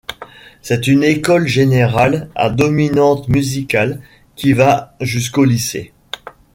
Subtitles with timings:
[0.63, 4.01] C'est une école générale à dominante musicale,
[4.35, 5.93] qui va jusqu'au lycée.